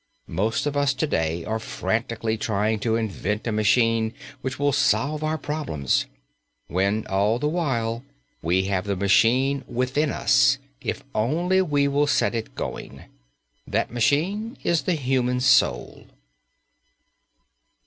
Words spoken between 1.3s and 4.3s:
are frantically trying to invent a machine